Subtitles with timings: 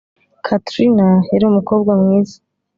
[0.45, 2.37] catrina yari umukobwa mwiza